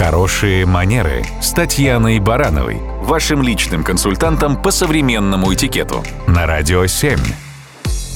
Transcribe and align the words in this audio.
Хорошие 0.00 0.64
манеры 0.64 1.26
с 1.42 1.52
Татьяной 1.52 2.20
Барановой, 2.20 2.78
вашим 3.02 3.42
личным 3.42 3.84
консультантом 3.84 4.60
по 4.60 4.70
современному 4.70 5.52
этикету 5.52 6.02
на 6.26 6.46
Радио 6.46 6.86
7. 6.86 7.18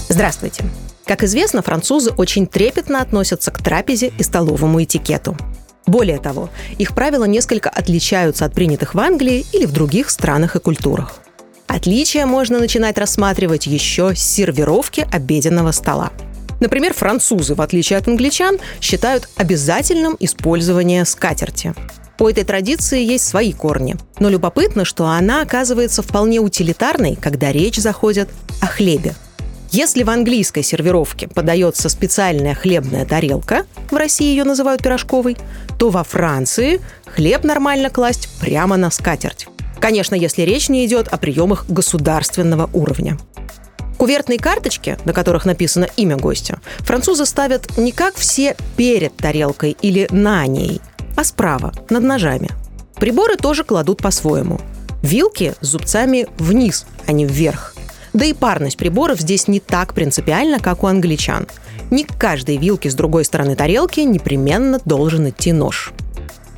Здравствуйте. 0.08 0.64
Как 1.04 1.22
известно, 1.24 1.60
французы 1.60 2.10
очень 2.12 2.46
трепетно 2.46 3.02
относятся 3.02 3.50
к 3.50 3.62
трапезе 3.62 4.14
и 4.16 4.22
столовому 4.22 4.82
этикету. 4.82 5.36
Более 5.84 6.16
того, 6.16 6.48
их 6.78 6.94
правила 6.94 7.24
несколько 7.24 7.68
отличаются 7.68 8.46
от 8.46 8.54
принятых 8.54 8.94
в 8.94 8.98
Англии 8.98 9.44
или 9.52 9.66
в 9.66 9.72
других 9.72 10.08
странах 10.08 10.56
и 10.56 10.60
культурах. 10.60 11.16
Отличия 11.66 12.24
можно 12.24 12.60
начинать 12.60 12.96
рассматривать 12.96 13.66
еще 13.66 14.14
с 14.14 14.20
сервировки 14.20 15.06
обеденного 15.12 15.70
стола. 15.72 16.12
Например, 16.64 16.94
французы, 16.94 17.54
в 17.54 17.60
отличие 17.60 17.98
от 17.98 18.08
англичан, 18.08 18.56
считают 18.80 19.28
обязательным 19.36 20.16
использование 20.18 21.04
скатерти. 21.04 21.74
У 22.18 22.26
этой 22.26 22.42
традиции 22.42 23.04
есть 23.04 23.28
свои 23.28 23.52
корни. 23.52 23.96
Но 24.18 24.30
любопытно, 24.30 24.86
что 24.86 25.06
она 25.06 25.42
оказывается 25.42 26.00
вполне 26.00 26.38
утилитарной, 26.38 27.16
когда 27.16 27.52
речь 27.52 27.76
заходит 27.76 28.30
о 28.62 28.66
хлебе. 28.66 29.14
Если 29.72 30.04
в 30.04 30.08
английской 30.08 30.62
сервировке 30.62 31.28
подается 31.28 31.90
специальная 31.90 32.54
хлебная 32.54 33.04
тарелка, 33.04 33.66
в 33.90 33.96
России 33.96 34.28
ее 34.28 34.44
называют 34.44 34.82
пирожковой, 34.82 35.36
то 35.78 35.90
во 35.90 36.02
Франции 36.02 36.80
хлеб 37.04 37.44
нормально 37.44 37.90
класть 37.90 38.30
прямо 38.40 38.78
на 38.78 38.90
скатерть. 38.90 39.48
Конечно, 39.80 40.14
если 40.14 40.42
речь 40.42 40.70
не 40.70 40.86
идет 40.86 41.08
о 41.08 41.18
приемах 41.18 41.66
государственного 41.68 42.70
уровня. 42.72 43.18
Кувертные 44.04 44.38
карточки, 44.38 44.98
на 45.06 45.14
которых 45.14 45.46
написано 45.46 45.88
имя 45.96 46.18
гостя, 46.18 46.60
французы 46.80 47.24
ставят 47.24 47.78
не 47.78 47.90
как 47.90 48.16
все 48.16 48.54
перед 48.76 49.16
тарелкой 49.16 49.78
или 49.80 50.06
на 50.10 50.46
ней, 50.46 50.82
а 51.16 51.24
справа, 51.24 51.72
над 51.88 52.02
ножами. 52.02 52.50
Приборы 52.96 53.38
тоже 53.38 53.64
кладут 53.64 54.02
по-своему. 54.02 54.60
Вилки 55.00 55.54
с 55.62 55.68
зубцами 55.68 56.26
вниз, 56.36 56.84
а 57.06 57.12
не 57.12 57.24
вверх. 57.24 57.74
Да 58.12 58.26
и 58.26 58.34
парность 58.34 58.76
приборов 58.76 59.20
здесь 59.20 59.48
не 59.48 59.58
так 59.58 59.94
принципиальна, 59.94 60.58
как 60.58 60.82
у 60.82 60.86
англичан. 60.86 61.46
Не 61.90 62.04
к 62.04 62.18
каждой 62.18 62.58
вилке 62.58 62.90
с 62.90 62.94
другой 62.94 63.24
стороны 63.24 63.56
тарелки 63.56 64.00
непременно 64.00 64.82
должен 64.84 65.30
идти 65.30 65.50
нож. 65.52 65.94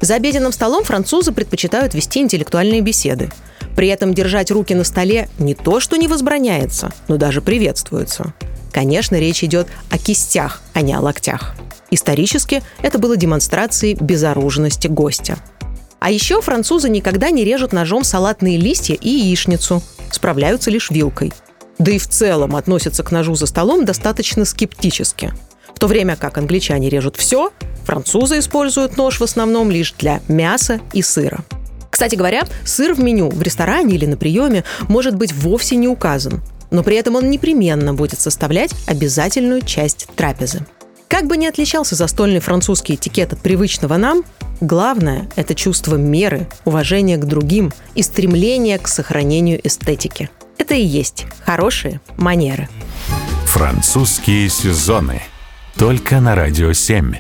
За 0.01 0.17
обеденным 0.17 0.51
столом 0.51 0.83
французы 0.83 1.31
предпочитают 1.31 1.95
вести 1.95 2.19
интеллектуальные 2.19 2.81
беседы– 2.81 3.31
при 3.77 3.89
этом 3.89 4.15
держать 4.15 4.51
руки 4.51 4.75
на 4.75 4.83
столе 4.83 5.29
не 5.39 5.55
то, 5.55 5.79
что 5.79 5.97
не 5.97 6.09
возбраняется, 6.09 6.93
но 7.07 7.19
даже 7.19 7.43
приветствуется. 7.43 8.35
Конечно, 8.73 9.17
речь 9.17 9.45
идет 9.45 9.69
о 9.91 9.99
кистях, 9.99 10.61
а 10.75 10.81
не 10.81 10.95
о 10.95 11.01
локтях. 11.01 11.55
Исторически 11.91 12.63
это 12.83 12.99
было 12.99 13.17
демонстрацией 13.17 13.95
безоружности 13.95 14.89
гостя. 14.89 15.39
А 16.01 16.11
еще 16.11 16.41
французы 16.41 16.89
никогда 16.89 17.31
не 17.31 17.45
режут 17.45 17.73
ножом 17.73 18.05
салатные 18.05 18.59
листья 18.59 18.95
и 18.95 19.09
яичницу, 19.09 19.83
справляются 20.11 20.71
лишь 20.71 20.91
вилкой. 20.91 21.33
Да 21.79 21.93
и 21.93 21.99
в 21.99 22.07
целом 22.09 22.57
относятся 22.57 23.03
к 23.03 23.13
ножу 23.13 23.35
за 23.35 23.47
столом 23.47 23.85
достаточно 23.85 24.45
скептически. 24.45 25.33
В 25.75 25.79
то 25.79 25.87
время 25.87 26.17
как 26.17 26.39
англичане 26.39 26.89
режут 26.89 27.17
все, 27.17 27.51
французы 27.85 28.39
используют 28.39 28.97
нож 28.97 29.21
в 29.21 29.25
основном 29.25 29.71
лишь 29.71 29.93
для 29.93 30.21
мяса 30.29 30.81
и 30.93 31.03
сыра. 31.03 31.45
Кстати 31.97 32.15
говоря, 32.15 32.45
сыр 32.63 32.93
в 32.93 33.01
меню 33.01 33.31
в 33.31 33.41
ресторане 33.41 33.95
или 33.95 34.05
на 34.05 34.19
приеме 34.19 34.65
может 34.87 35.15
быть 35.15 35.33
вовсе 35.33 35.77
не 35.77 35.89
указан, 35.89 36.43
но 36.71 36.83
при 36.83 36.95
этом 36.95 37.15
он 37.15 37.31
непременно 37.31 37.95
будет 37.95 38.21
составлять 38.21 38.73
обязательную 38.85 39.63
часть 39.63 40.07
трапезы. 40.15 40.67
Как 41.09 41.27
бы 41.27 41.39
ни 41.39 41.47
отличался 41.47 41.95
застольный 41.95 42.41
французский 42.41 42.97
этикет 42.97 43.33
от 43.33 43.41
привычного 43.41 43.97
нам, 43.97 44.25
главное– 44.61 45.31
это 45.37 45.55
чувство 45.55 45.97
меры, 45.97 46.47
уважение 46.67 47.17
к 47.17 47.25
другим 47.25 47.73
и 47.95 48.03
стремление 48.03 48.79
к 48.79 48.89
сохранению 48.89 49.67
эстетики. 49.67 50.29
Это 50.59 50.75
и 50.75 50.85
есть 50.85 51.25
хорошие 51.47 52.03
манеры. 52.19 52.69
Французские 53.47 54.51
сезоны. 54.51 55.23
Только 55.79 56.21
на 56.21 56.35
«Радио 56.35 56.73
7». 56.73 57.17